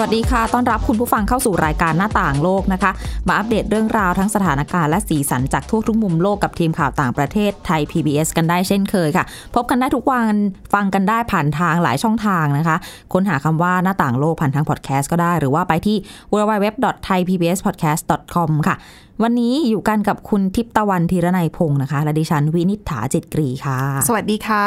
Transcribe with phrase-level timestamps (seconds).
[0.00, 2.90] วัสดีค่ะ ต้อนรับคุณผู้ฟังเข้าสู่รายการหน้าต่างโลกนะคะ
[3.28, 9.24] มาอัปเดตเรื่องราวทั้งสถานการณ์และสีสันจากทั่วทุกมุมโลกกับทีมข่าวต่างประเทศไทย PBS กันได้เช่นเคยค่ะ
[9.54, 10.34] พบกันได้ทุกวัน
[10.74, 12.76] ฟังกันได้ผ่านทางหลายช่องทางนะคะ
[13.12, 15.96] ค้นหาคำว่าหน้าต่างโลกผ่านทางพอดแคสต์ก็ได้ หรือว่าไปที่
[16.32, 18.76] www.thaipbspodcast.com ค่ะ
[19.22, 24.66] วันนี้อยู่กันกับคุณทิพย์ตะวันธีรนัยพงศ์นะคะ และดิฉันวินิษฐาจิตกรีค่ะ สวัสดีค่ะ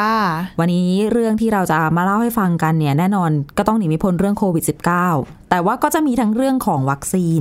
[0.60, 4.64] วันนี้เรื่องที่เราจะมาเล่าให้ฟังกันเนี่ย แน่นอนก็ต้องหนีไม่พ้นเรื่องโควิด
[5.06, 7.40] -19 แต่ว่าก็จะมีทั้งเรื่องของวัคซีน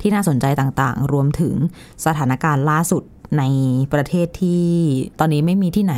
[0.00, 1.54] ที่น่าสนใจต่างๆ รวมถึง
[2.06, 3.02] สถานการณ์ล่าสุด
[3.38, 3.42] ใน
[3.92, 4.64] ประเทศที่
[5.18, 5.94] ตอนนี้ไม่มีที่ไหน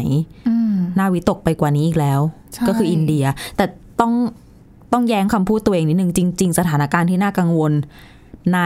[0.49, 2.21] อืมน่าวิตกไปกว่านี้อีกแล้ว
[2.53, 3.25] ใช่ก็คืออินเดีย
[3.57, 3.65] แต่
[4.01, 4.13] ต้อง
[4.93, 7.73] ต้องแย้งคำพูดตัวเองนิดนึงจริง ๆ สถานการณ์ที่น่ากังวล
[8.55, 8.61] ใน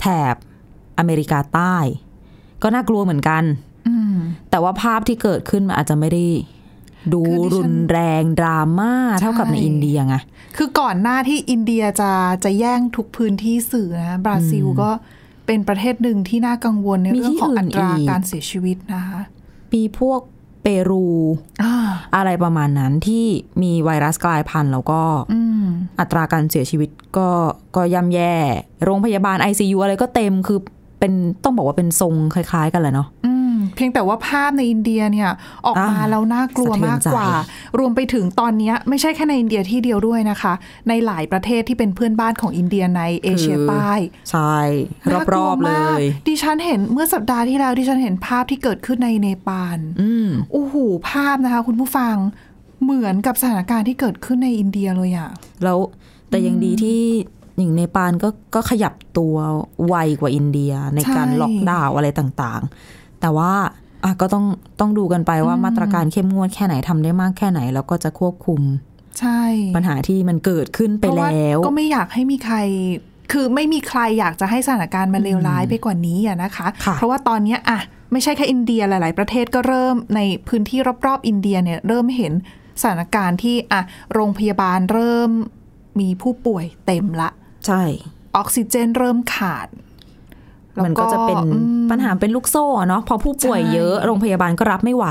[0.00, 0.36] แถบ
[0.98, 1.76] อเมริกาใต้
[2.62, 3.42] ก็น่ากลัวเหมือนกัน
[3.88, 4.16] อืม
[4.50, 6.24] แต่ว่าภาพที่เกิดขึ้นมันอาจจะไม่ได้
[7.12, 10.16] ดูคือดิฉันรุนแรงดราม่าเท่ากับในใช่อินเดียไง
[10.56, 12.12] คือก่อนหน้าที่อินเดียจะ
[12.44, 14.90] จะแย่งทุกพื้นที่สื่อนะ บราซิลก็
[15.46, 19.20] เป็นประเทศหนึ่งที่น่ากังวลในมีเรื่องที่ของอื่อันตราอีกการเสียชีวิตนะคะ
[19.74, 20.20] มีพวก
[20.62, 21.06] เปรู
[21.62, 21.74] อ่า
[22.16, 23.24] อะไรประมาณนั้นที่
[23.62, 25.66] มีไวรัสกลายพันธุ์แล้วก็อืม
[26.00, 27.28] อัตราการเสียชีวิตก็
[27.76, 28.34] ก็ย่ำแย่
[28.84, 30.58] โรงพยาบาล ICU อะไรก็เต็มคือ
[30.98, 31.12] เป็น
[31.44, 35.30] ต้องบอกว่าเป็นทรงคล้าย ๆ กันแหละเนาะอืมเพียงแต่ว่าภาพในอินเดียเนี่ย
[35.66, 40.52] ออกมาอ่าแล้วน่ากลัวสะเทือนมากกว่าใจรวมไปถึงตอนเนี้ยไม่ใช่แค่ในอินเดียที่เดียวด้วยนะคะ
[40.88, 43.90] ในหลายประเทศที่เป็นเพื่อนบ้านของอินเดียในเอเชียใต้
[44.30, 44.56] ใช่
[45.12, 50.74] น่ากรลัวอบๆเลมากยดิฉันเห็นเมื่อสัปดาห์ที่แล้วดิฉันเห็นภาพที่เกิดขึ้นในเนปาลอืมโอ้โห
[51.10, 52.16] ภาพนะคะ คุณผู้ฟัง
[52.82, 55.30] เหมือนกับสถานการณ์ที่เกิดขึ้นในอินเดียเลยอะ
[55.64, 55.78] แล้ว
[56.30, 57.02] แต่ยังดีที่
[57.56, 59.34] อย่างเนปาลก็ก็ขยับตัว
[59.86, 63.52] ไวกว่าอินเดียในการล็อกดาวน์อะไรต่างๆ แต่ว่า
[64.04, 64.44] อะก็ต้อง
[64.80, 68.60] ต้องดูกันไปว่ามาตรการเข้มงวดแค่ไหนทำได้มากแค่ไหน แล้วก็จะควบคุม
[69.20, 69.40] ใช่
[69.76, 72.56] ปัญหาที่มันเกิดขึ้นไปเพราะว่าแล้ว ก็ไม่อยากให้มีใคร
[73.32, 77.80] คือไม่มีใครอยากจะให้สถานการณ์มันเลวร้ายไปกว่านี้อะนะคะค่ะเพราะว่าตอนเนี้ยอะ
[78.12, 82.32] ไม่ใช่แค่อินเดียหลาย ๆ ประเทศก็เริ่มในพื้นที่รอบ ๆ อินเดียเนี่ยเริ่มเห็น
[82.80, 83.80] สถานการณ์ที่อะ
[84.14, 85.30] โรงพยาบาลเริ่ม
[86.00, 87.30] มีผู้ป่วยเต็มละ
[87.66, 87.82] ใช่
[88.36, 89.68] ออกซิเจนเริ่มขาด
[90.74, 95.06] แล้วมันก็จะเป็นอืมปัญหาเป็นลูกโซ่อะเนาะพอผู้ป่วยใช่เยอะโรงพยาบาลก็รับไม่ไหว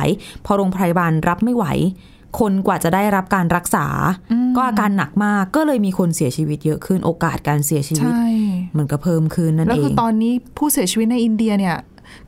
[0.45, 1.65] พอโรงพยาบาลรับไม่ไหว
[2.39, 3.85] คนกว่าจะได้รับการรักษา
[4.55, 8.27] ก็อาการหนักมากก็เลยมีคนเสียชีวิตเยอะขึ้นโอกาสการเสียชีวิตใช่
[8.77, 11.77] มันก็เพิ่มขึ้นนั่นแล้วเอคืองตอนนี้ผู้เสียชีวิตในอินเดียเนี่ย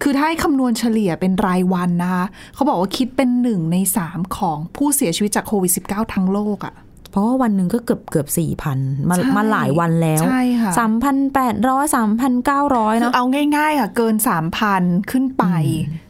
[0.01, 6.73] คือถ้าให้คำนวณเฉลี่ยเป็นรายวันนะคะเขาบอกว่าคิดเป็นหนึ่งในสามของผู้เสียชีวิตจากโควิด -19 ทั้งโลกอะ่ะ
[7.15, 8.77] เพราะว่าวันหนึ่งก็เกือบเกือบสี่พัน
[9.09, 13.25] มาใช่มาหลายวันแล้วใช่ค่ะสามพันแปดร้อยสามพันเก้าร้อยคือเนาะเอา
[13.57, 14.15] ง่ายๆอะเกิน
[14.63, 15.43] 3,000ขึ้นไป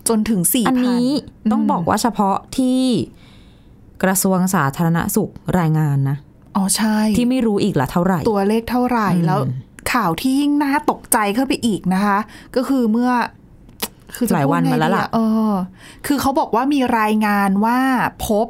[0.10, 1.08] จนถึง4,000อันนี้
[1.52, 2.82] ต้องบอกว่าเฉพาะที่
[4.04, 6.18] กระทรวงสาธารณสุขรายงานนะ
[6.56, 9.40] อ๋อใช่ ที่ไม่รู้อีกละเท่าไหร่ ตัวเลขเท่าไหร่แล้ว
[9.94, 12.20] ข่าวที่ยิ่งน่าตกใจเข้าไปอีกนะคะ
[12.56, 13.12] ก็คือเมื่อ
[14.16, 15.20] คือจะหลายวันพูดไงมาแล้วดีล่ะอเอ
[15.52, 15.54] อ
[16.08, 17.80] คือเขาบอกว่ามีรายงานว่า
[18.28, 18.48] พบ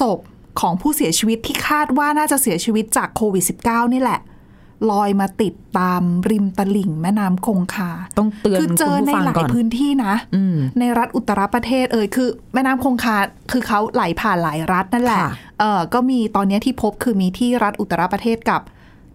[0.00, 0.20] ศพ
[0.60, 4.20] ของผู้เสียชีวิตที่คาดว่าน่าจะเสียชีวิตจากโควิด -19 นี่แหละ
[4.90, 13.16] ลอยมาติดตามริมตลิ่งแม่น้ำคงคา ต้องเตือนคือเจอคุณในผู้ฟังหลาก่ยอนพื้นที่นะอืมในรัฐอุตรประเทศเอ่ยคือ แม่น้ำคงคา
[13.50, 18.60] คือเขาไหลผ่านหลายรัฐนั่นแหละค่ะเออก็มีตอนเนี้ยที่พบคือมีที่รัฐอุตรประเทศกับ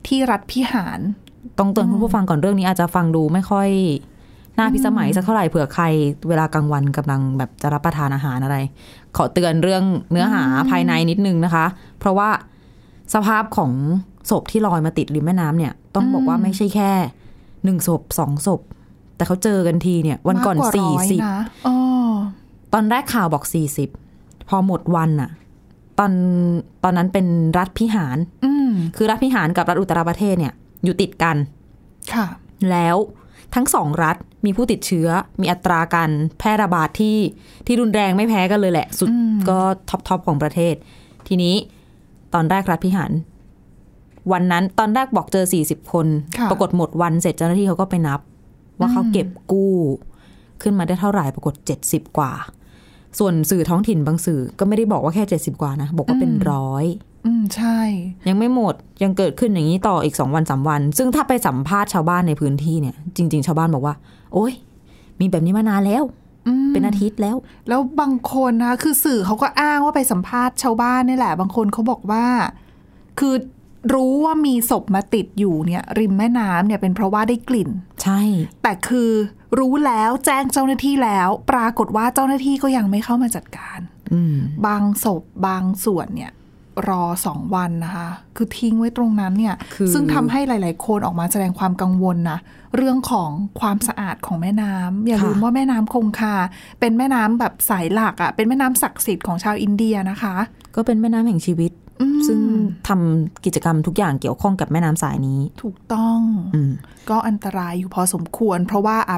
[0.07, 0.99] ที่รัฐพิหาร
[1.59, 3.69] ต้องเตือนคุณผู้ฟังก่อนเรื่องนี้อาจจะฟังดูไม่ค่อย
[4.57, 5.83] น่าพิสมัยสักเท่าไหร่เผื่อใคร
[6.29, 8.57] เวลากลางวันกำลังแบบจะรับประทานอาหารอะไร
[9.17, 11.65] ขอเตือนเรื่องเนื้อหาภายในนิดนึงนะคะ
[11.99, 12.29] เพราะว่า
[13.13, 13.71] สภาพของ
[14.29, 16.91] ศพที่ลอยมาติดริมแม่น้ำเนี่ย ต้องบอกว่าไม่ใช่แค่
[17.63, 18.61] หนึ่งศพสองศพ
[19.15, 21.75] แต่เขาเจอกันทีเนี่ย วันก่อนมากว่าสี่ร้อยสิบนะอ๋อ
[22.73, 23.89] ตอนแรกข่าวบอกสี่สิบ
[24.49, 25.29] พอหมดวันอะ
[25.99, 26.11] ตอน
[26.83, 27.25] ตอนนั้นเป็น
[27.57, 30.53] รัฐพิหารอืมคือรัฐพิหารกับรัฐอุตรประเทศเนี่ย
[30.83, 31.37] อยู่ติดกัน
[32.13, 32.25] ค่ะ
[32.71, 32.97] แล้ว
[33.55, 35.07] ทั้งสองรัฐมีผู้ติดเชื้อ
[35.41, 37.17] มีอัตราการแพร่ระบาดที่
[37.67, 39.59] ที่รุนแรงไม่แพ้กันเลยแหละ สุดอืมก็
[39.89, 40.75] top top ของประเทศ
[41.27, 41.55] ทีนี้
[42.33, 43.11] ตอนแรกรัฐพิหาร
[44.31, 46.07] วันนั้นตอนแรกบอกเจอ 40 คน
[46.37, 48.19] ค่ะปรากฏหมดวันเสร็จเจ้าหน้าที่เขาก็ไปนับ
[48.79, 49.73] ว่าเขาเก็บกู้
[50.61, 51.53] ขึ้นมาได้เท่าไหร่ปรากฏ
[51.87, 52.31] 70 กว่า
[53.19, 56.85] ส่วนสื่อท้องถิ่นบางสื่อก็ไม่ได้บอกว่าแค่70กว่านะบอกว่าเป็นร้อย
[57.25, 57.79] อืมใช่
[58.27, 63.95] ยังไม่หมดยังเกิดขึ้นอย่างนี้ต่ออีกสองวันสามวัน ซึ่งถ้าไปสัมภาษณ์ชาวบ้านในพื้นที่เนี่ย จริง ๆ ชาวบ้านบอกว่า
[64.33, 64.53] โอ้ย
[65.19, 66.03] มีแบบนี้มานานแล้ว
[66.47, 67.35] อืมเป็นอาทิตย์แล้ว
[67.69, 72.25] แล้วบางคนนะคือสื่อเขาก็อ้างว่าไปสัมภาษณ์ชาวบ้านนี่แหละ บางคนเขาบอกว่า
[73.19, 73.33] คือ
[73.93, 77.69] รู้ว่ามีศพมาติดอยู่เนี่ย ริมแม่น้ำเนี่ยเป็นเพราะว่าได้กลิ่น
[78.03, 78.21] ใช่
[78.63, 79.11] แต่คือ
[79.59, 83.79] รู้แล้วแจ้งเจ้าหน้าที่แล้ว ปรากฏว่าเจ้าหน้าที่ก็ยังไม่เข้ามาจัดการ
[84.13, 86.31] อืมบางศพบางส่วนเนี่ย
[86.89, 92.39] รอสองวันนะคะ คือทิ้งไว้ตรงนั้นเนี่ยคือซึ่งทำให้หลาย ๆ คนออกมาแสดงความกังวลนะ
[92.75, 93.29] เรื่องของ
[93.59, 96.35] ความสะอาดของแม่น้ำอย่าลืมว่าแม่น้ำคงคา
[96.79, 100.35] เป็นแม่น้ำแบบสายหลักอะ่ะเป็นแม่น้ำศักดิ์สิทธิ์ของชาวอินเดียนะคะ
[100.75, 101.84] ก็เป็นแม่น้ำแห่งชีวิตอืม
[102.27, 102.39] ซึ่ง
[102.87, 106.19] ทำกิจกรรมทุกอย่างเกี่ยวข้องกับแม่น้ำสายนี้ ถูกต้อง
[106.55, 106.71] อืม
[107.09, 109.17] ก็อันตรายอยู่พอสมควร เพราะว่าอะ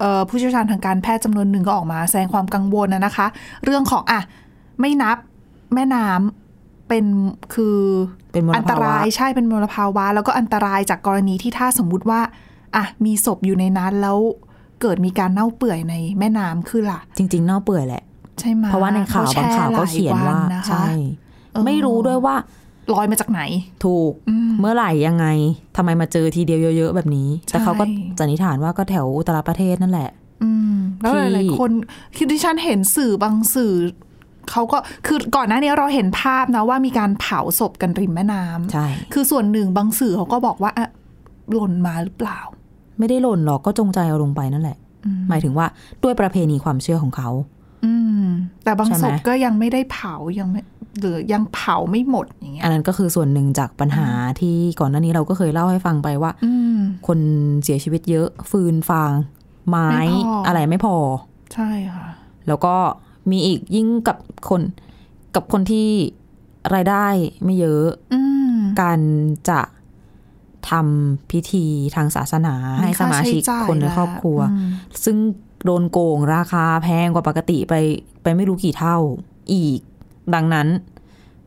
[0.00, 3.26] เอ่อผู้เชี่ยวชาญทางการแพทย์จำนวนหนึ่งก็ออกมาแสดงความกังวลนะนะคะ
[3.64, 4.20] เรื่องของอะ
[4.80, 5.16] ไม่นับ
[5.74, 7.04] แม่น้ำเป็น
[7.54, 7.78] คือ
[8.32, 12.20] เป็นมลภาวะอันตรายใช่เป็นมลภาวะ แล้วก็อันตรายจากกรณีที่ถ้าสมมุติว่า
[12.76, 14.18] อะมีศพอยู่ในนั้นแล้ว
[14.80, 18.02] เกิดมีการเน่าเปื่อยในแม่น้ำคือล่ะ จริง ๆ เน่าเปื่อยแหละ
[18.40, 21.23] ใช่ไหมเพราะว่าในข่าวบางข่าวก็เขียนว่าแช่หลนะคะใช่เออ
[21.64, 22.36] ไม่รู้ด้วยว่า
[22.94, 23.40] ลอยมาจากไหน
[23.84, 25.26] ถูกอืมเมื่อไหร่ยังไง
[25.76, 30.10] ทำไมมาเจอทีเดียวเยอะๆแบบนี้ แต่เขาก็ใช่สันนิษฐานว่าก็แถวอุตรประเทศนั่นแหละ
[30.42, 31.70] อืมแล้วที่หลายๆคน
[32.16, 33.74] คือที่ฉันเห็นสื่อบางสื่อ
[34.50, 40.88] เขาก็คือก่อนหน้านี้เราเห็นภาพนะว่ามีการเผาศพกันริมแม่น้ำใช่คือส่วนหนึ่งบางสื่อเขาก็บอกว่าอะ
[41.52, 42.38] หล่นมาหรือเปล่า
[42.98, 45.66] ไม่ได้หล่นหรอกก็จงใจเอาลงไปนั่นแหละอืมหมายถึงว่า
[46.02, 47.28] ด้วยประเพณีความเชื่อของเขา
[47.86, 48.24] อืม
[48.64, 50.60] แต่บางใช่ไหศมพก็ยังไม่ได้เผายังไม่
[51.00, 54.08] หรือยังเผาไม่หมดอย่างเงี้ยอันนั้นก็คือส่วนหนึ่งจากปัญหา
[54.40, 57.18] ที่ก่อนหน้านี้เราก็เคยเล่าให้ฟังไปว่าอืมคน
[57.64, 59.12] เสียชีวิตเยอะ ฟืนฟาง
[59.68, 60.96] ไม้ไม่พอออะไรไม่พอ
[61.54, 62.06] ใช่ค่ะ
[62.48, 62.74] แล้วก็
[63.30, 64.62] มีอีกยิ่งกับคน
[65.34, 65.88] กับคนที่
[66.74, 67.06] รายได้
[67.44, 68.20] ไม่เยอะอื
[68.54, 69.00] มการ
[69.50, 69.60] จะ
[70.70, 74.68] ทำพิธีทางศาสนาให้สมาชิกค่ใจ่ยคนในครอบครัวอืม
[75.04, 75.16] ซึ่ง
[75.64, 77.74] โดนโกงราคาแพงกว่าปกติไป
[78.22, 78.96] ไปไม่รู้กี่เท่า
[79.52, 79.80] อีก
[80.34, 80.68] ดังนั้น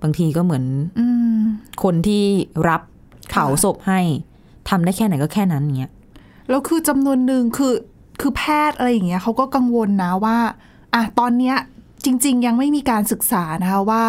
[0.01, 0.63] บางทีก็เหมือน
[0.99, 1.05] อื
[1.37, 1.41] ม
[1.83, 2.23] คนที่
[2.67, 2.81] รับ
[3.29, 3.99] เผาค่ะศพให้
[4.69, 5.91] ทำได้แค่ไหนก็แค่นั้นเงี้ย
[6.49, 7.73] แล้วคือจำนวนหนึ่งคือ
[8.21, 10.37] คือแพทย์อะไรอย่างเงี้ยเขาก็กังวลนะว่า
[10.93, 11.55] อะตอนเนี้ย
[12.05, 14.05] จริง ๆ ยังไม่มีการศึกษานะคะว่า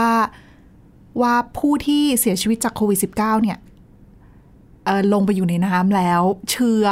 [1.20, 3.58] ว่าผู้ที่เสียชีวิตจากโควิด -19 เนี่ย
[4.84, 6.86] เออลงไปอยู่ในน้ำแล้ว เชื้อ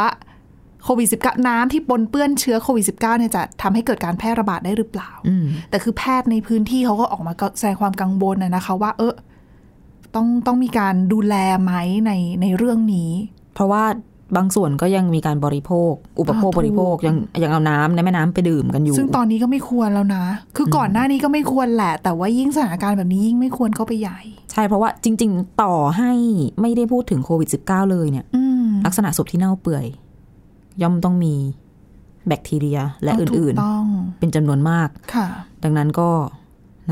[0.87, 9.15] โควิด -19 น้ำที่ปนเปื้อนเชื้อโควิด -19 เนี่ยจะทำให้เกิดการแพร่ระบาดได้หรือเปล่าอืมแต่คือแพทย์ในพื้นที่เขาก็ออกมาแสดงความกังวลนะนะคะว่า เออ
[10.15, 11.73] ต้องต้องมีการดูแลไหม
[12.07, 12.13] ใน
[12.43, 13.11] ในเรื่องนี้
[13.55, 13.85] เพราะว่า
[14.37, 20.25] บางส่วนก็ยังมีการบริโภค อุปโภคอ่าถูกบริโภคยังยังเอาน้ำในแม่น้ำไปดื่มกันอยู่ ซึ่งตอนนี้ก็ไม่ควรแล้วนะ
[20.57, 24.21] คือก่อนหน้านี้ก็ไม่ควรแหละ แต่ว่ายิ่งสถานการณ์แบบนี้ยิ่งไม่ควรเข้าไปใหญ่
[24.53, 26.13] ใช่เพราะว่าจริง ๆ ต่อให้
[26.61, 29.87] ไม่ได้พูดถึงโควิด -19 เลยเนี่ยอืมลักษณะศพที่เน่าเปื่อย
[30.83, 31.35] ย่อมต้องมี
[32.29, 35.27] แบคทีเรียและเาถูอื่กนต้องๆเป็นจำนวนมากค่ะ
[35.63, 36.09] ดังนั้นก็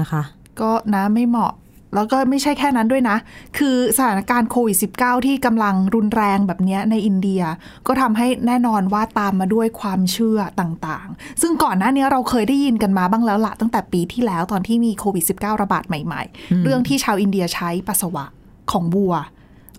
[0.00, 0.22] นะคะ
[0.60, 1.54] ก็นะไม่เหมาะ
[1.94, 3.16] แล้วก็ไม่ใช่แค่นั้นด้วยนะ
[3.58, 7.42] คือสถานการณ์โควิด -19 ที่กำลังรุนแรงแบบเนี้ยในอินเดีย
[7.86, 18.24] ก็ทำให้แน่นอนว่าตามมาด้วยความเชื่อต่างๆ ซึ่งก่อนหน้านี้เราเคยได้ยินกันมาบ้างแล้วละตั้งแต่ปีที่แล้วตอนที่มีโควิด -19 ระบาดใหม่ ๆ เรื่องที่ชาวอินเดียใช้ปัสสาวะ
[18.72, 19.14] ของวัว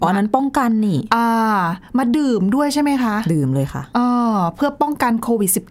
[0.02, 1.28] อ๋ออันนั้นป้องกันนี่ อ่า
[1.98, 4.00] มาดื่มด้วยใช่ไหมคะ ดื่มเลยค่ะเอ
[4.34, 5.64] อเพื่อป้องกันโควิดใช่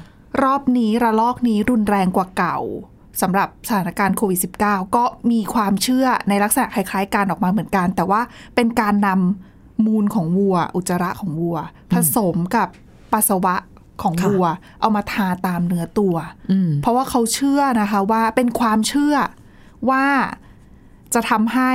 [0.00, 2.58] -19 รอบนี้ระลอกนี้รุนแรงกว่าเก่า
[3.22, 8.20] สำหรับสถานการณ์โควิด -19 ก็มีความเชื่อในลักษณะคล้ายๆการออกมาเหมือนกัน แต่ว่า
[8.54, 11.58] เป็นการนำมูลของวัว อุจจาระของวัว
[11.92, 12.68] ผสมกับ
[13.12, 13.54] ปัสสาวะ
[14.02, 14.46] ของวัว
[14.80, 16.14] เอามาทาตามเนื้อตัว
[16.50, 19.14] อืมเพราะว่าเขาเชื่อนะคะว่าเป็นความเชื่อ
[19.90, 20.04] ว่า
[21.14, 21.72] จะทำให้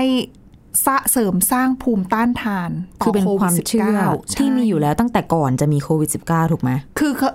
[0.85, 7.31] สะเสริมสร้างภูมิต้านทานต่คือเป็นโความเชื่อ19ที่มีใช่อยู่แล้วตั้งแต่ก่อนจะมีโควิด -19 ถูกไหมคือเขา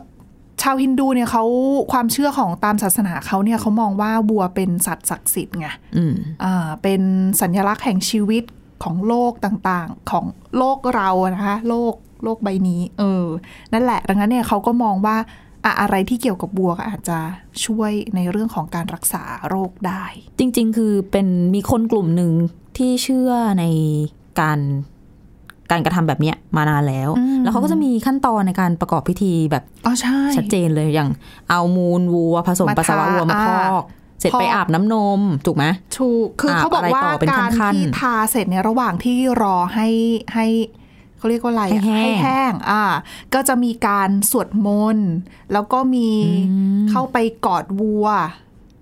[0.63, 1.45] ชาวฮินดูเนี่ยเขา
[1.93, 7.03] ความเชื่อของตามศาสนาเขาเนี่ยเขามองว่าวัวเป็นสัตว์ศักดิ์สิทธิ์ไงอืมอ่าเป็น
[7.41, 8.45] สัญลักษณ์แห่งชีวิต
[8.85, 10.25] ของโลกต่างๆ ของ
[10.59, 13.27] โลกเราอะนะคะโลกโลกใบนี้ เออ
[13.73, 15.17] นั่นแหละดังนั้นเนี่ยเขาก็มองว่า
[15.65, 17.19] อะอะไรที่เกี่ยวกับวัวก็อาจจะ
[17.65, 20.05] ช่วยในเรื่องของการรักษาโรคได้
[20.39, 22.33] จริง ๆ คือเป็นมีคนกลุ่มหนึ่ง
[22.79, 23.65] ที่เชื่อใน
[24.41, 24.59] การ
[25.71, 31.11] การกระทำแบบเนี้ยมานานแล้วอืมแล้วเขาก็จะมีขั้นตอนในการประกอบพิธีแบบอ๋อใช่ชัดเจนเลยอย่าง
[31.51, 33.85] เอามูลวัวผสมมาปัสสาวะทาวัวมาพอ่าอก
[34.21, 35.65] เสร็จพอกไปอาบน้ำนม ถูกไหม
[35.99, 39.89] ถูก คืออาบเขาบอกว่าอะไรต่อเป็นการขั้นๆที่ทาเสร็จเนี่ยระหว่างที่รอให้
[40.35, 40.47] ให้
[41.19, 42.85] เขาเรียกว่าอะไรอะให้แห้งแห้งอ่า
[43.35, 45.11] ก็จะมีการสวดมนต์
[45.53, 46.09] แล้วก็มี
[46.51, 48.07] อืมเข้าไปกอดวัว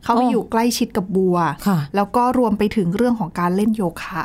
[0.04, 4.22] เขาไปอ๋อออยู่ใกล้ชิดกับวัวค่ะแล้วก็รวมไปถึงเรื่องของการเล่นโยคะ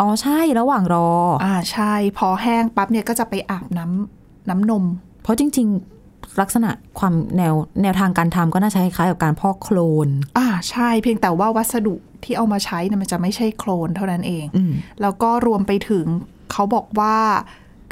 [0.00, 1.08] อ๋อใช่ระหว่างรอ
[1.44, 4.84] อ่าใช่ พอแห้งปั๊บเนี่ยก็จะไปอาบน้ำน้ำนม
[5.22, 5.68] เพราะจริง
[6.04, 16.06] ๆ ลักษณะความแนวแนวทางการทำก็น่าจะคล้ายๆกับการพอกโคลน อ่าใช่ เพียงแต่ว่าวัสดุที่เอามาใช้เนี่ยมันจะไม่ใช่โคลนเท่านั้นเองอืมแล้วก็รวมไปถึง
[16.52, 17.16] เขาบอกว่า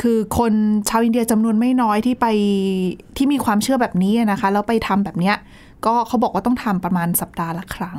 [0.02, 0.52] คือคน
[0.88, 2.26] ชาวอินเดียจำนวนไม่น้อยที่ไป
[3.16, 5.36] ที่มีความเชื่อแบบนี้นะคะ แล้วไปทำแบบเนี้ย
[5.86, 7.98] ก็เขาบอกว่าต้องทำประมาณสัปดาห์ละครั้ง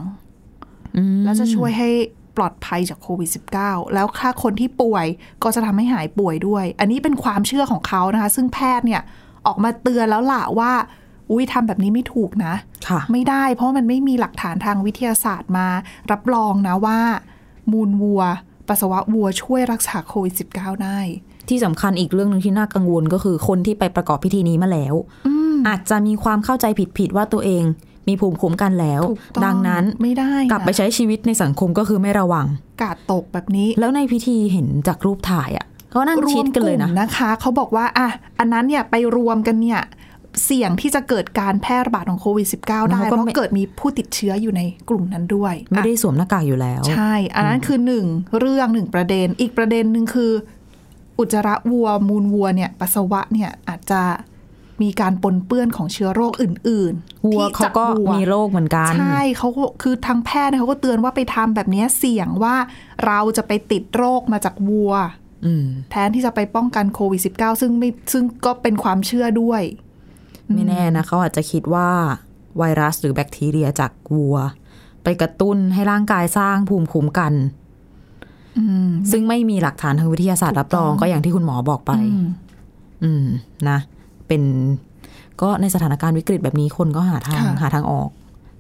[0.96, 1.90] อืมแล้วจะช่วยให้
[2.38, 3.30] ปลอดภัยจากโควิด
[3.62, 5.06] -19 แล้วถ้าคนที่ป่วย
[5.44, 9.02] ก็จะทำให้หายป่วยด้วย อันนี้เป็นความเชื่อของเขานะคะ ซึ่งแพทย์เนี่ย
[9.48, 10.72] ออกมาเตือนแล้วล่ะว่า
[11.32, 12.54] อุ้ยทำแบบนี้ไม่ถูกนะ
[12.88, 15.68] ค่ะไม่ได้ เพราะมันไม่มีหลักฐานทางวิทยาศาสตร์มา
[16.12, 17.00] รับรองนะว่า
[17.72, 18.24] มูลวัว
[18.68, 21.00] ปัสสาวะวัวช่วยรักษาโควิด -19 ได้
[21.50, 24.96] ที่สำคัญอีกเรื่องหนึ่งที่น่ากังวลก็คือคนที่ไปประกอบพิธีนี้มาแล้ว
[25.28, 26.66] อาจจะมีความเข้าใจ
[26.98, 27.64] ผิดๆว่าตัวเอง
[28.08, 32.46] มีภูมิคุ้มกันแล้วถูกต้องดังนั้นไม่ได้นะกลับไปใช้ชีวิตในสังคมก็คือไม่ระวัง
[32.82, 39.82] กาดตกแบบนี้ แล้วในพิธีเห็นจากรูปถ่ายอะเขานั่งชิดกันเลยนะรวมกลุ่มนะคะ เขาบอกว่าอะอันนั้นเนี่ยไปรวมกันเนี่ย
[40.46, 48.06] เสี่ยงที่จะเกิดการแพร่ระบาดของโควิด -19 ได้แล้วเพก็ราะไม่เกิดมีผู้ติดเชื้ออยู่ในกลุ่มนั้นด้วย ไม่ได้อะสวมหน้ากากอยู่แล้ว ใช่ อันนั้นคือหนึ่ง
[48.40, 50.32] เรื่องหนึ่งประเด็น อีกประเด็นหนึ่งคือ
[51.20, 54.02] อุจจาระวัวมูลวัวเนี่ยปัสสาวะเนี่ยอาจจะ
[54.84, 62.56] มีการปนเปื้อนของเชื้อโรคอื่นๆวัวที่เขาก็วัวมีโรคเหมือนกัน ใช่เขาก็คือทางแพทย์เนี่ยเขาก็เตือนว่าไปทำแบบเนี้ยเสี่ยงว่า
[63.06, 64.94] เราจะไปติดโรคมาจากวัว
[65.46, 69.62] อืมแทนที่จะไปป้องกันโควิด -19 ซึ่งไม่ซึ่งก็เป็นความเชื่อด้วย
[70.54, 71.90] ไม่แน่นะเขาอาจจะคิดว่า
[72.58, 74.38] ไวรัสหรือแบคทีเรียจากวัว
[75.04, 77.34] ไปกระตุ้นให้ร่างกายสร้างภูมิคุ้มกัน
[79.12, 81.92] ซึ่งไม่มีหลักฐานทางวิทยาศาสตร์รับรองก็อย่างที่คุณหมอบอกไป
[83.04, 83.26] อืม
[83.70, 83.80] นะ
[84.32, 84.50] เป็น
[85.42, 88.10] ก็ในสถานการณ์วิกฤตแบบนี้คนก็หาทางค่ะหาทางออก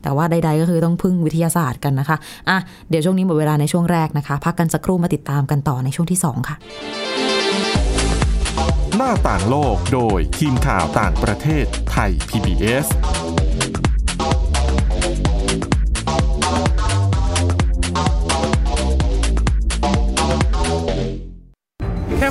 [0.03, 2.17] แต่ว่าใดๆก็คือต้องพึ่งวิทยาศาสตร์กันนะคะ
[2.49, 2.57] อะ
[2.89, 6.55] เดี๋ยวช่วงนี้หมดเวลาในช่วงแรกนะคะ พักกันสักครู่มาติดตามกันต่อในช่วงที่สองค่ะ
[8.95, 12.87] หน้าต่างโลกโดยทีมข่าวต่างประเทศไทย PBS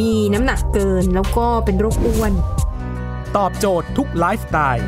[0.00, 2.32] มีน้ำหนักเกินแล้วก็เป็นโรคอ้วน
[3.36, 4.86] ตอบโจทย์ทุกไลฟ์สไตล์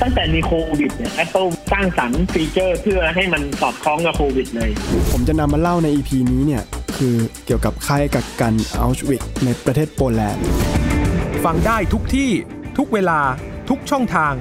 [0.00, 4.70] ตั้งแต่มีโควิดเนี่ย Apple สร้างสรรค์ฟีเจอร์เพื่อให้มันสอดคล้องกับโควิดเลย
[5.12, 6.62] ผมจะนำมาเล่าใน EP นี้เนี่ย
[6.96, 7.14] คือ
[7.46, 10.44] เกี่ยวกับค่ายกักกันอัลชวิกในประเทศโปแลนด์
[11.44, 12.30] ฟังได้ทุกที่
[12.78, 13.20] ทุกเวลา
[13.68, 14.32] ทุกช่องทาง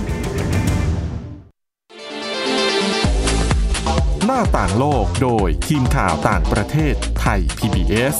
[4.36, 8.14] หน้าต่างโลกโดยทีมข่าวต่างประเทศไทย PBS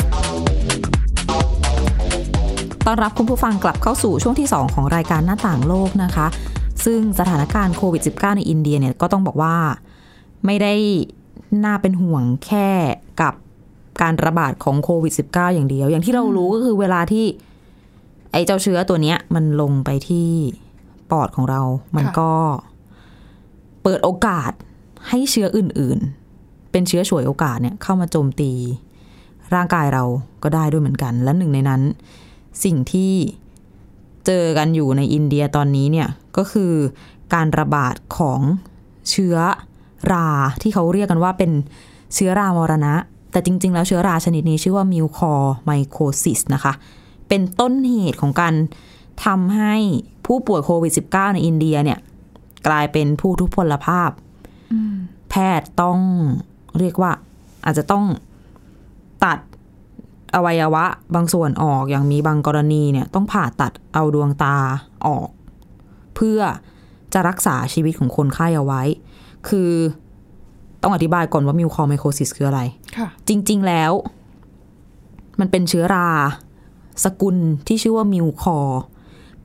[2.87, 6.27] ต้อนรับคุณผู้ฟังกลับเข้าสู่ช่วงที่ 2 ของรายการหน้าต่างโลกนะคะ
[6.85, 9.57] ซึ่งสถานการณ์โควิด -19 ในอินเดียเนี่ยก็ต้องบอกว่า
[10.47, 10.75] ไม่ได้
[11.65, 12.69] น่าเป็นห่วงแค่
[13.21, 13.35] กับ
[14.03, 17.27] การระบาดของโควิด -19 อย่างเดียว อย่างที่เรารู้ก็คือเวลาที่
[18.33, 20.31] ไอ้เจ้าเชื้อตัวเนี้ย มันลงไปที่
[21.11, 21.61] ปอดของเรา
[21.97, 22.33] มันก็
[23.83, 24.53] เปิดโอกาส
[25.09, 28.53] ให้เชื้ออื่นๆ เป็นเชื้อฉวยโอกาสเนี่ยเข้ามาโจมตี
[29.55, 30.05] ร่างกายเรา
[30.43, 31.83] ก็ได้ด้วยเหมือนกัน และหนึ่งในนั้น
[32.65, 33.13] สิ่งที่
[34.27, 36.73] เจอกันอยู่ในอินเดียตอนนี้เนี่ยก็คือ
[37.35, 38.41] การระบาดของ
[39.11, 39.37] เชื้อ
[40.13, 40.29] รา
[40.63, 41.51] ที่เขาเรียกกันว่าเป็น
[42.15, 42.95] เชื้อรามรณะ
[43.33, 45.33] แต่จริง ๆ แล้วเชื้อราชนิดนี้ชื่อว่ามิวคอ
[45.65, 46.73] ไมโครซิสนะคะ
[47.29, 48.55] เป็นต้นเหตุของการ
[49.25, 49.75] ทำให้
[50.27, 51.99] ผู้ป่วยโควิด -19 ในอินเดียเนี่ย
[52.67, 54.11] กลายเป็นผู้ทุพพลภาพ
[55.31, 55.99] แพทย์ต้อง
[56.79, 57.13] เรียกว่า
[57.65, 58.05] อาจจะต้อง
[59.25, 59.39] ตัด
[60.35, 64.57] อวัยวะ บางส่วนออกอย่างมีบางกรณีเนี่ยต้องผ่าตัดเอาดวงตา
[65.07, 65.29] ออก
[66.15, 66.41] เพื่อ
[67.13, 68.83] จะรักษาชีวิตของคนไข้เอาไว้
[69.49, 69.71] คือ
[70.83, 72.61] ต้องอธิบายก่อนว่ามิวคอไมโครซิสคืออะไร
[72.97, 73.93] ค่ะจริง ๆ แล้ว
[75.41, 76.09] มันเป็นเชื้อรา
[77.05, 78.59] สกุลที่ชื่อว่ามิวคอ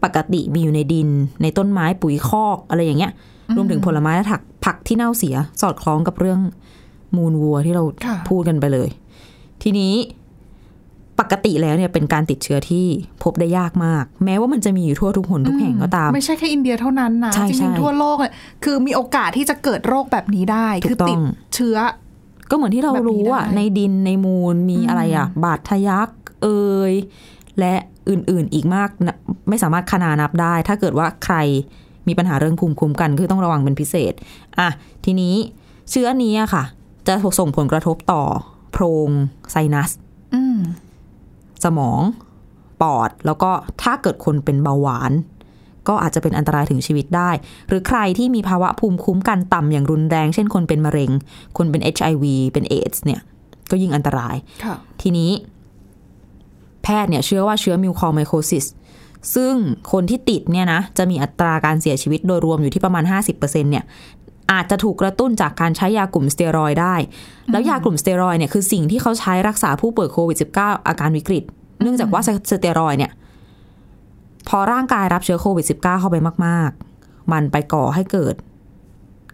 [0.04, 1.10] ปกติมีอยู่ในดิน
[1.42, 3.12] ในต้นไม้ปุ๋ยคอกอะไรอย่างเงี้ย
[3.56, 6.40] รวมถึงผลไม้และผักผักที่เน่าเสีย สอดคล้องกับเรื่อง
[7.16, 8.90] มูลวัวที่เราค่ะพูดกันไปเลย
[9.64, 9.94] ทีนี้
[11.20, 12.86] ปกติแล้วเนี่ยเป็นการติดเชื้อที่
[13.24, 18.32] พบได้ยากมาก แม้ว่ามันจะมีอยู่ทั่วทุกหนทุกแห่งก็ตาม ไม่ใช่แค่อินเดียเท่านั้นนะใช่จใช่ริงๆทั่วโลกเลย
[18.64, 21.22] คือมีโอกาสที่จะเกิดโรคแบบนี้ได้ถูกคือติดต้อง
[21.56, 21.78] เชื้อ
[22.50, 26.10] ก็เหมือนที่เราแบบนี้รู้อะได้ในดินในมูลมีอะไรอะ บาดทะยัก
[26.44, 26.48] เอ
[26.92, 26.94] ย
[27.60, 27.76] และ
[28.10, 29.18] อื่นๆอีกมากนะ
[29.50, 31.36] ไม่สามารถคนานับได้ ถ้าเกิดว่าใคร
[32.10, 34.14] มีปัญหาเรื่องภูมิคุ้มกันคือต้องระวังเป็นพิเศษ
[34.60, 34.70] อะ
[35.06, 35.36] ทีนี้
[35.92, 36.64] เชื้อนี้อะค่ะ
[37.08, 38.24] จะส่งผลกระทบต่อ
[38.72, 39.10] โพรง
[39.52, 39.92] ไซนัส
[40.34, 40.60] อืม
[41.64, 42.02] สมอง
[42.82, 43.52] ปอด แล้วก็
[43.84, 45.12] ถ้าเกิดคนเป็นเบาหวาน
[45.88, 47.32] ก็อาจจะเป็นอันตรายถึงชีวิตได้
[47.68, 51.12] หรือใครที่มีภาวะภูมิคุ้มกันต่ำอย่างรุนแรง เช่นคนเป็นมะเร็ง
[51.58, 53.22] คนเป็น HIV เป็นเอดส์เนี่ย
[53.72, 55.32] ก็ยิ่งอันตรายค่ะทีนี้
[56.84, 58.66] แพทย์เนี่ยเชื่อว่าเชื้อมิวคอไมโครซิส
[59.36, 59.54] ซึ่ง
[59.92, 63.86] คนที่ติดเนี่ยนะจะมีอัตราการเสียชีวิตโดยรวมอยู่ที่ประมาณ 50%เนี่ย
[64.52, 66.96] อาจจะถูกกระตุ้นจากการใช้ยากลุ่มสเตียรอยด์ได้
[67.52, 71.44] แล้วยากลุ่มสเตียรอยด์เนี่ยคือสิ่งที่เขาใช้รักษาผู้ป่วยโควิด -19 อาการวิกฤต
[71.82, 72.22] เนื่องจากว่า
[72.52, 73.12] สเตียรอยด์เนี่ย
[74.50, 78.36] พอร่างกายรับเชื้อโควิด -19 เข้าไปมากๆ มันไปก่อให้เกิด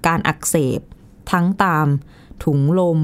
[0.07, 0.79] การอักเสบ
[1.31, 1.85] ทั้งตาม
[2.43, 2.99] ถุงลม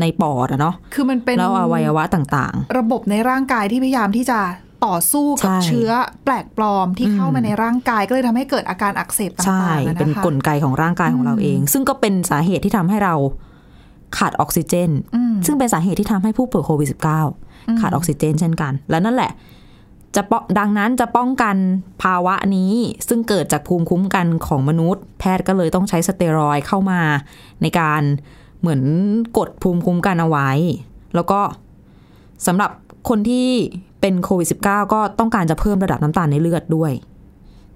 [0.00, 4.38] ในปอดอะเนาะ คือมันเป็นแล้วอวัยวะต่างระบบในร่างกายที่พยายามที่จะ
[4.86, 5.90] ต่อสู้กับใช่เชื้อ
[6.24, 13.14] แปลกปลอมที่เข้ามาอืมในร่างกาย ก็เลยทำให้เกิดอาการอักเสบๆใช่ต่างๆอะนะคะเป็นกลไกของร่างกายของเราเอง ซึ่งก็เป็นสาเหตุที่ทำให้เรา
[14.18, 16.88] ขาดออกซิเจนอืมซึ่งเป็นสาเหตุที่ทำให้ผู้ป่วยโควิด
[17.32, 19.32] -19 ขาดออกซิเจนเช่นกัน และนั่นแหละ
[20.16, 21.56] จะป้องดังนั้นจะป้องกัน
[22.02, 22.72] ภาวะนี้
[23.08, 27.00] ซึ่งเกิดจากภูมิคุ้มกันของมนุษย์ แพทย์ก็เลยต้องใช้สเตียรอยด์เข้ามา
[27.62, 28.02] ในการ
[28.60, 28.82] เหมือน
[29.38, 30.50] กดภูมิคุ้มกันเอาไว้
[31.14, 31.40] แล้วก็
[32.46, 32.70] สำหรับ
[33.08, 33.48] คนที่
[34.00, 36.92] เป็นโควิด -19 ก็ต้องการจะเพิ่มระดับน้ำตาลในเลือดด้วย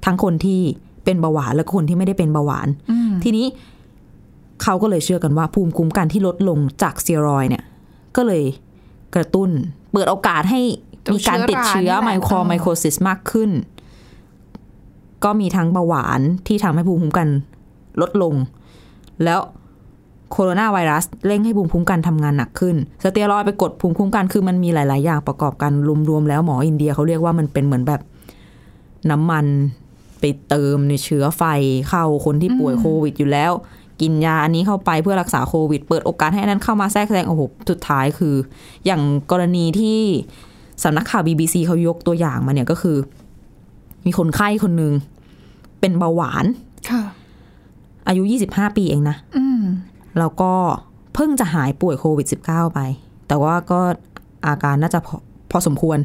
[0.04, 0.61] ทั้งคนที่
[1.04, 3.47] เป็นเบาหวานและคนที่ไม่ได้เป็นเบาหวานอืมทีนี้
[4.62, 7.64] เขาก็เลยเชื่อกันว่า ภูมิคุ้มกันที่ลดลงจากสเตียรอยด์เนี่ย
[8.16, 8.42] ก็เลย
[9.14, 9.50] กระตุ้น
[9.92, 10.61] เปิดโอกาสให้
[11.12, 13.50] มีการติดเชื้อไมโครไมโครซิสมากขึ้น
[15.25, 17.28] ก็มีทั้งเบาหวานที่ทำให้ภูมิคุ้มกัน
[18.00, 18.35] ลดลง
[19.25, 19.40] แล้ว
[20.32, 25.73] โคโรนาไวรัสเร่งให้ภูมิคุ้มกันทำงานหนักขึ้น สเตียรอยด์ไปกดภูมิคุ้มกันคือมันมีหลาย ๆ อย่างประกอบกัน
[26.11, 28.00] รวม ๆ แล้วหมออินเดียเขาเรียกว่ามันเป็นเหมือนแบบ
[29.11, 29.47] น้ำมัน
[30.20, 31.42] ไปเติมในเชื้อไฟ
[31.88, 33.52] เข้าคนที่ป่วยโควิดอยู่แล้ว
[34.00, 38.35] กินยาอันนี้เข้าไปเพื่อรักษาโควิด เปิดโอกาสให้อันนั้นเข้ามาแทรกแซงโอ้โหสุดท้ายคือ
[38.87, 39.98] อย่างกรณีที่
[40.85, 42.96] สำนักข่าว BBC เขายกตัวอย่างมาเนี่ยก็คือ
[44.07, 44.92] มีคนไข้คนหนึ่ง
[45.81, 46.44] เป็นเบาหวาน
[46.90, 47.02] ค่ะ
[48.09, 49.47] อายุ25ปีเองนะอืม
[50.18, 50.53] แล้วก็
[51.14, 52.81] เพิ่งจะหายป่วยโควิด -19 ไป
[53.29, 53.81] แต่ว่าก็
[54.47, 55.16] อาการน่าจะพอ
[55.51, 55.99] พอสมควร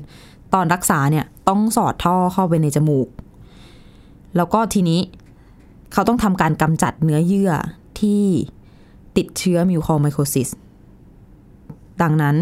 [0.53, 3.07] ตอนรักษาเนี่ยต้องสอดท่อเข้าไปในจมูก
[4.35, 4.99] แล้วก็ทีนี้
[5.93, 7.51] เขาต้องทำการกำจัดเนื้อเยื่อ
[7.99, 8.23] ที่
[9.17, 10.49] ติดเชื้อมิวคอไมโครซิส
[12.01, 12.35] ดังนั้น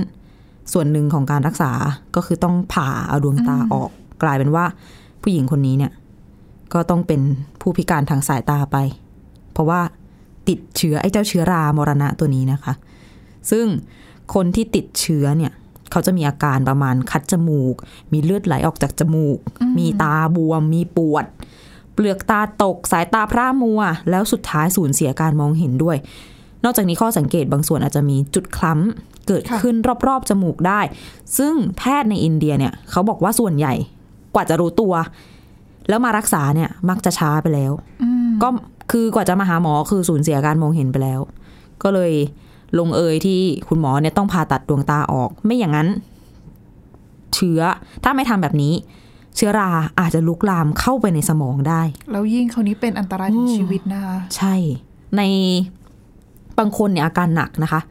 [0.74, 1.72] ส่วนหนึ่งของการรักษา
[2.16, 3.90] ก็คือต้องผ่าเอาดวงตาออก
[4.24, 4.66] กลายเป็นว่า
[5.22, 5.92] ผู้หญิงคนนี้เนี่ย
[6.74, 7.22] ก็ต้องเป็น
[7.62, 8.78] ผู้พิการทางสายตาไป
[9.52, 9.82] เพราะว่า
[10.50, 12.74] ติดเชื้อไอ้เจ้าเชื้อรามรณะตัวนี้นะคะ
[13.52, 13.66] ซึ่ง
[14.34, 15.52] คนที่ติดเชื้อเนี่ย
[15.92, 17.76] เขาจะมีอาการประมาณคัดจมูก
[18.14, 19.38] มีเลือดไหลออกจากจมูก
[19.78, 21.26] มีตาบวม มีปวด
[21.94, 25.98] เปลือกตาตกสายตาพร่ามัว แล้วสุดท้ายสูญเสียการมองเห็นด้วย
[26.64, 29.76] นอกจากนี้ข้อสังเกตบางส่วนอาจจะมีจุดคล้ำเกิดค่ะขึ้น
[30.08, 30.82] รอบๆจมูกได้
[31.38, 33.74] ซึ่งแพทย์ในอินเดียเนี่ยเขาบอกว่าส่วนใหญ่
[34.36, 34.94] กว่าจะรู้ตัว
[35.90, 37.72] แล้วมารักษาเนี่ยมักจะช้าไปแล้ว
[38.42, 38.48] ก็
[38.92, 41.20] คือกว่าจะมาหาหมอคือสูญเสียการมองเห็นไปแล้ว
[41.84, 42.14] ก็เลย
[42.80, 45.88] ลงเอยที่คุณหมอเนี่ยต้องผ่าตัดดวงตาออก ไม่อย่างนั้น
[47.34, 47.62] เชื้อ
[48.04, 48.74] ถ้าไม่ทำแบบนี้
[49.36, 54.56] เชื้อราอาจจะลุกลามเข้าไปในสมองได้ แล้วยิ่งคราวนี้เป็นอันตรายถึงชีวิตนะคะใช่
[55.18, 55.22] ใน
[56.60, 57.82] บางคนเนี่ยอาการหนักนะคะ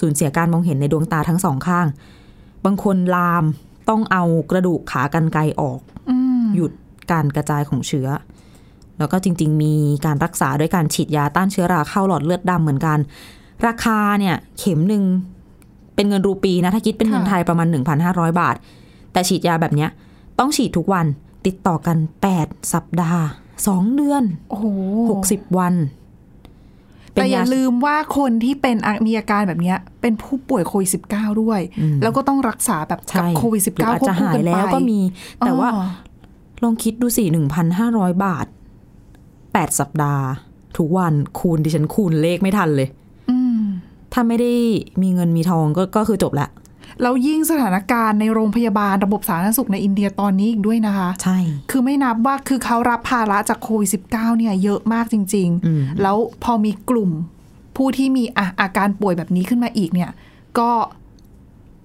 [0.00, 1.86] สูญเสียการมองเห็นในดวงตาทั้งสองข้าง
[2.64, 3.44] บางคนลาม
[3.88, 6.72] ต้องเอากระดูกขากรรไกรออกอืมหยุด
[7.12, 8.08] การกระจายของเชื้อ
[9.00, 9.74] แล้วก็จริง ๆ มี
[10.06, 12.98] การรักษาด้วยการฉีดยาต้านเชื้อราเข้าหลอดเลือดดำเหมือนกัน
[13.66, 15.04] ราคาเนี่ยเข็มหนึ่ง
[15.94, 17.66] เป็นเงินรูปีนะถ้าคิดเป็นเงินไทยประมาณ
[18.02, 18.54] 1,500 บาท
[19.12, 19.90] แต่ฉีดยาแบบเนี้ย
[20.38, 21.06] ต้องฉีดทุกวัน
[21.46, 21.96] ติดต่อกัน
[22.34, 23.24] 8 สัปดาห์
[23.62, 24.66] 2เดือนโอ้โห
[25.10, 25.74] 60วัน
[27.14, 35.00] แต่อย่าลืมว่าคนที่เป็นอะมีอาการแบบเนี้ยเป็นผู้ป่วยโควิด -19 ด้วยอืมแล้วก็ต้องรักษาแบบกับใช่โควิดหรือ -19 อาจควบจะคู่หายกันไปแล้วก็มี
[35.38, 35.84] แต่ว่าอ๋อ
[36.62, 38.46] ลองคิดดูสิหนึ่งพันห้าร้อยบาท
[39.52, 40.24] แปดสัปดาห์
[40.78, 42.88] ทุกวันคูณดิฉันคูณเลขไม่ทันเลย
[43.30, 43.62] อืม
[44.12, 44.52] ถ้าไม่ได้
[45.02, 46.48] มีเงินมีทองก็ก็คือจบละ
[47.02, 51.38] แล้วยิ่งสถานการณ์ในโรงพยาบาลระบบสาธารณสุขในอินเดียตอนนี้อีกด้วยนะคะ ใช่
[51.70, 57.10] คือไม่นับว่าคือเขารับภาระจากโควิด -19 เนี่ยเยอะมากจริงอืมๆแล้วพอมีกลุ่ม
[57.76, 60.10] ผู้ที่มีอะอาการป่วยแบบนี้ขึ้นมาอีกเนี่ย
[60.58, 60.70] ก็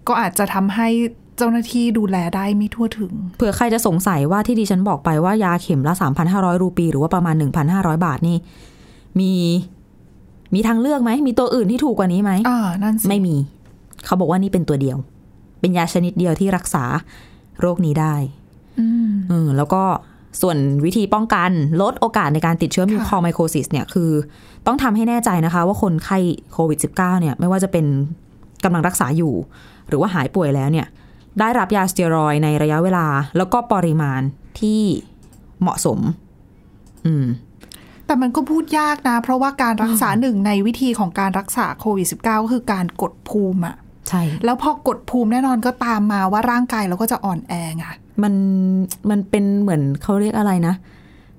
[0.08, 0.90] ก็อาจจะทำให้
[1.38, 5.94] เจ้าหน้าที่ดูแลได้ไม่ทั่วถึง เผื่อใครจะสงสัยว่าที่ดิฉันบอกไปว่ายาเข็มละ
[6.28, 7.36] 3,500 รูปี หรือว่าประมาณ
[7.70, 8.38] 1,500 บาทนี่
[9.20, 9.32] มี
[10.54, 13.36] มีทางเลือกไหม มีตัวอื่นที่ถูกกว่านี้ไหมอ่านั่นสิไม่มี
[14.06, 14.98] เขาบอกว่านี่เป็นตัวเดียว
[15.60, 16.84] เป็นยาชนิดเดียวที่รักษา
[17.60, 18.16] โรคนี้ได้
[18.80, 19.84] อืมเออแล้วก็
[20.42, 24.12] ส่วนวิธีป้องกันลดโอกาสในการติดเชื้อมิวคอไมโครซิสเนี่ยคือ
[24.66, 26.18] ต้องทำให้แน่ใจนะคะ ว่าคนไข้
[26.54, 27.86] โควิด -19 เนี่ยไม่ว่าจะเป็น
[28.64, 29.34] กำลังรักษาอยู่
[29.88, 30.88] หรือว่าหายป่วยแล้วเนี่ย
[31.40, 34.22] ได้รับยาสเตียรอยด์ในระยะเวลา แล้วก็ปริมาณ
[34.60, 34.82] ที่
[35.62, 36.00] เหมาะสม
[37.06, 37.26] อืม
[38.06, 43.76] แต่มันก็พูดยากนะ เพราะว่าการรักษาหนึ่งในวิธีของการรักษาโควิด -19 ก็คือการกดภูมิอะ
[44.10, 47.86] ใช่ แล้วพอกดภูมิแน่นอนก็ตามมาว่าร่างกายเราก็จะอ่อนแอไง
[48.24, 48.34] มัน
[49.10, 50.76] มันเป็นเหมือนเขาเรียกอะไรนะ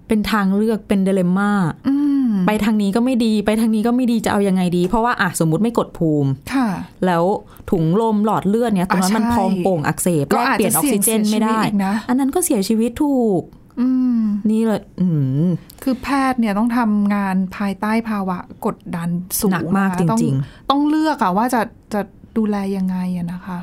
[0.08, 1.50] เป็นทางเลือกเป็นเดเลม่า
[1.88, 2.15] อืม
[2.46, 6.68] ไปทางนี้ก็ไม่ดีไปทางนี้ก็ไม่ดีจะเอายังไงดี เพราะว่าอะสมมติไม่กดภูมิค่ะ
[7.06, 7.24] แล้ว
[7.70, 13.42] ถุงลมหลอดเลือดเนี่ยตรงนั้นอะมันใช่พองโป่งอักเสบก็แลกอาจเปลี่ยนจะออกซิเจนเสี่ยงไม่ได้เสียชีวิตอีกนะอันนั้นก็เสียชีวิตถูก
[13.80, 13.88] อื
[14.20, 15.06] มนี่เลยอื
[15.46, 15.48] ม
[15.82, 19.08] คือแพทย์เนี่ยต้องทำงานภายใต้ภาวะกดดัน
[19.40, 20.34] สูงหนักมากะต้องจริง
[20.70, 21.62] ต้องเลือกอะว่าจะ
[21.94, 22.00] จะ
[22.36, 23.58] ดูแลยังไงอะนะคะ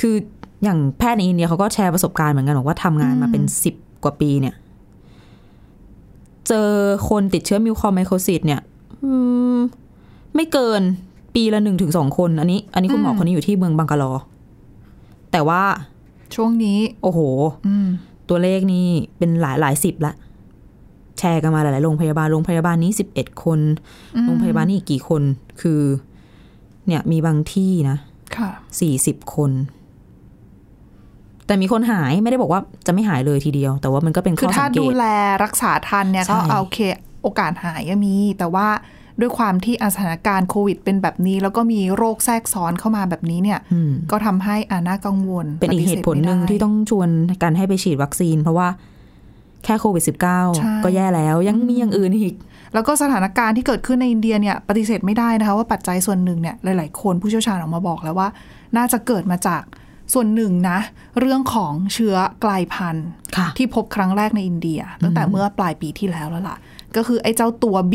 [0.00, 0.14] คือ
[0.64, 4.54] อย่างแพทย์ในอินเดียเขาก็แชร์ประสบการณ์เหมือนกันบอกว่าทำงานมาเป็นสิบกว่าปีเนี่ย
[6.50, 6.68] เจอ
[7.08, 8.60] คนติดเชื้อมิวคอไมโครซิสเนี่ย
[9.04, 9.12] อื
[9.56, 9.58] ม
[10.34, 10.82] ไม่เกิน
[11.34, 14.12] ปีละหนึ่งถึงสองคน อันนี้ อันนี้คุณหมออืมคนนี้อยู่ที่เมืองบังกาลอ
[15.32, 15.62] แต่ว่า
[16.34, 17.20] ช่วงนี้ โอ้โห
[17.66, 17.88] อืม
[18.28, 18.86] ตัวเลขนี่
[19.18, 20.12] เป็นหลายหลายสิบละ
[21.18, 23.60] แชร์กันมาหลายๆโรงพยาบาลโรงพยาบาลนี้สิบเอ็ดคน
[24.16, 25.22] อืมโรงพยาบาลนี่อีกกี่คน
[25.60, 25.80] คือ
[26.86, 27.96] เนี่ยมีบางที่นะ
[28.36, 29.50] ค่ะสี่สิบคน
[31.50, 35.06] แต่มีคนหายไม่ได้บอกว่าจะไม่หายเลยทีเดียว แต่ว่ามันก็เป็นคือข้อถ้าสังเกดูตแล
[35.44, 36.78] รักษาทันเนี่ยใช่ก็เอาโอเค
[37.22, 38.68] โอกาสหายก็มี แต่ว่า
[39.20, 47.08] ด้วยความที่อาสถานการณ์โควิด เป็นแบบนี้ แล้วก็มีโรคแทรกซ้อนเข้ามาแบบนี้เนี่ยอืมก็ทำให้อาน่ากังวล เป็นอีกเหตุผลหนึ่งปฏิเสธไม่ได้ที่ต้องชวน
[47.42, 48.68] กันให้ไปฉีดวัคซีน เพราะว่า
[49.64, 50.14] แค่โควิดใช่
[50.52, 52.34] -19 ก็แย่แล้วยังมีอย่างอื่นอีก
[52.74, 58.28] แล้วก็สถานการณ์ที่เกิดขึ้นในอินเดียเนี่ยปฏิเสธไม่ได้นะคะว่าปัจจัยส่วนหนึ่งเนี่ยหลาย ๆ คนผู้เชี่ยวชาญออกมาบอกแล้วว่า
[58.76, 59.62] น่าจะเกิดมาจาก
[60.12, 60.78] ส่วนหนึ่งนะ
[61.20, 66.56] เรื่องของเชื้อกลายพันธุ์ค่ะที่พบครั้งแรกในอินเดีย ตั้งแต่เมื่อปลายปีที่แล้วแล้วล่ะ
[66.96, 67.94] ก็คือไอ้เจ้าตัว B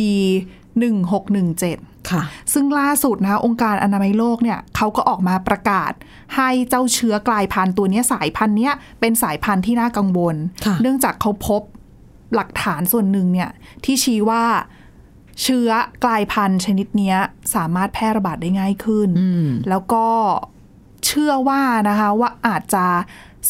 [0.86, 2.23] 1617ค่ะ
[2.54, 5.91] ซึ่งล่าสุดนะคะองค์การอนามัยโลกเนี่ยเขาก็ออกมาประกาศ
[6.36, 11.62] ให้เจ้าเชื้อกลายพันธุ์ตัวเนี้ยสายพันธุ์เนี้ยเป็นสายพันธุ์ที่น่ากังวลค่ะเนื่องจากเขาพบ
[12.36, 13.49] หลักฐานส่วนหนึ่งเนี่ย
[13.86, 14.43] ที่ชี้ว่า
[15.43, 15.69] เชื้อ
[16.04, 17.17] กลายพันธุ์ชนิดเนี้ย
[17.56, 20.06] สามารถแพร่ระบาดได้ง่ายขึ้นอืมแล้วก็
[21.06, 22.86] เชื่อว่านะคะว่าอาจจะ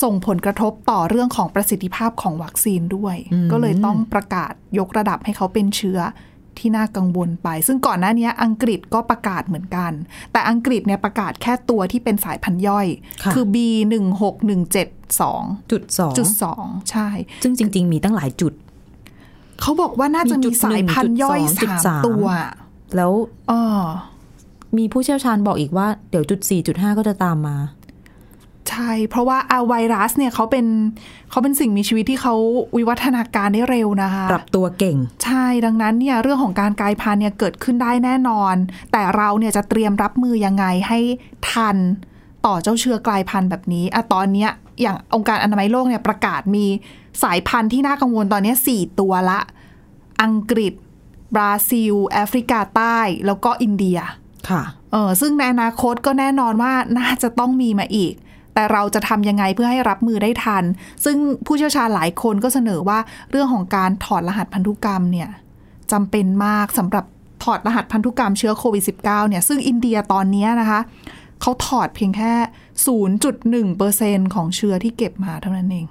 [0.04, 6.00] ส่งผลกระทบต่อเรื่องของประสิทธิภาพของวัคซีนด้วยอืมก็เลยต้องประกาศยกระดับให้เขาเป็นเชื้อ
[6.58, 9.92] ที่น่ากังวลไป ซึ่งก่อนหน้านี้อังกฤษก็ประกาศเหมือนกัน
[10.32, 12.88] แต่อังกฤษเนี่ยประกาศแค่ตัวที่เป็นสายพันธุ์ย่อย
[13.24, 13.56] ค่ะคือ B
[13.94, 14.78] 1 6 1 7
[15.20, 17.08] 2จุดสองจุดสองใช่
[17.44, 18.54] ซึ่งจริง ๆ มีตั้งหลายจุด
[19.62, 22.26] เขาบอกว่าน่าจะมีจุมีดสายพันธุ์ย่อยหนึ่งจุดสองจุดสามสามตัว
[22.96, 23.12] แล้ว
[23.52, 23.62] อ๋อ
[24.78, 27.58] มีผู้เชี่ยวชาญบอกอีกว่าเดี๋ยวจุดสี่จุดห้าก็จะตามมา
[28.70, 30.66] ใช่ เพราะว่าอาไวรัสเนี่ยเขาเป็น
[31.30, 32.36] เขาเป็นสิ่งมีชีวิตที่เขา
[32.78, 38.56] วิวัฒนาการได้เร็วนะคะปรับตัวเก่ง ใช่ดังนั้นเนี่ยเรื่องของการกลายพันธุ์เนี่ยเกิดขึ้นได้แน่นอน
[38.92, 41.00] แต่เราเนี่ยจะเตรียมรับมือยังไงให้
[41.52, 41.78] ทัน
[42.46, 44.52] ต่อเจ้าเชื้อกลายพันธุ์แบบนี้อะตอนเนี้ย
[44.82, 46.66] อย่างองค์การอนามัยโลกเนี่ยประกาศมี
[47.24, 49.40] สายพันธุ์ที่น่ากังวลตอนเนี้ยสี่ตัวละ
[50.22, 50.74] อังกฤษ
[51.36, 54.00] บราซิล แอฟริกาใต้ แล้วก็อินเดีย
[54.50, 58.14] ค่ะเออซึ่งในอนาคตก็แน่นอนว่าน่าจะต้องมีมาอีก
[58.54, 60.64] แต่เราจะทำยังไงเพื่อให้รับมือได้ทัน
[61.06, 63.00] ซึ่งผู้เชี่ยวชาญหลายคนก็เสนอว่า
[63.32, 65.30] เรื่องของการถอดรหัสพันธุกรรมเนี่ย
[65.92, 67.06] จำเป็นมากสำหรับ
[67.44, 70.80] ถอดรหัสพันธุกรรมเชื้อโควิด -19 เนี่ยซึ่งอินเดียตอนเนี้ยนะคะ
[71.42, 72.34] เขาถอดเพียงแค่
[73.54, 75.86] 0.1%ของเชื้อที่เก็บมาเท่านั้นเอง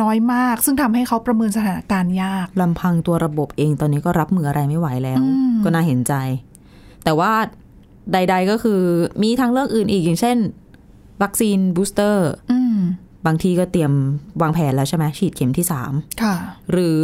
[0.00, 6.14] น้อยมากซึ่งทำให้เขาประเมินสถานการณ์ยากลำพังตัวระบบเองตอนนี้ก็รับมืออะไรไม่ไหวแล้วอืมก็น่าเห็นใจ
[7.04, 7.32] แต่ว่า
[8.12, 8.80] ใด ๆ ก็คือ
[9.22, 10.38] มีทางเลือกอื่นอีกอย่างเช่น
[11.22, 12.76] วัคซีนบูสเตอร์อืม
[13.26, 13.92] บางทีก็เตรียม
[14.42, 16.34] วางแผนแล้วใช่ไหมฉีดเข็มที่สามค่ะ
[16.72, 17.00] หรือ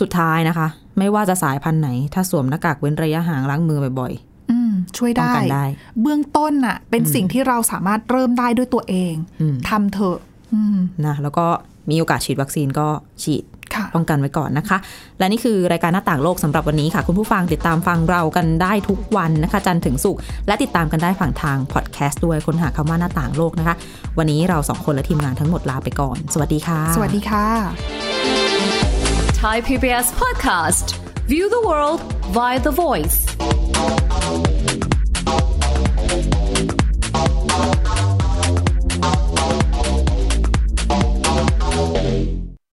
[0.00, 4.12] สุดท้ายนะคะ ไม่ว่าจะสายพันธุ์ไหน ถ้าสวมหน้ากากเว้นระยะห่างล้างมือบ่อย
[4.50, 5.64] อืมช่วยป้องได้กันได้
[6.00, 10.18] เบื้องต้นน่ะ เป็นสิ่งที่เราสามารถเริ่มได้ด้วยตัวเองอืมทำเถอะ
[10.54, 11.46] อืมๆนะแล้วก็
[11.90, 12.88] มีโอกาสฉีดวัคซีนก็
[13.22, 13.49] ฉีดค่ะ
[13.94, 14.78] ป้องกันไว้ก่อนนะคะ
[15.18, 23.74] และนี่คือรายการหน้าต่างโลกสำหรับวันนี้ค่ะ คุณผู้ฟังติดตามฟังเรากันได้ทุกวันนะคะ จันทร์ถึงศุกร์และติดตามกันได้ฝั่งทางพอดแคสต์ด้วยค้นหาคำว่าหน้าต่างโลกนะคะ
[24.18, 27.46] วันนี้เราสองคนและทีมงานทั้งหมดลาไปก่อน สวัสดีค่ะ สวัสดีค่ะ
[29.42, 30.86] Thai PBS podcast.
[31.26, 32.00] View the world
[32.36, 34.49] via the voice.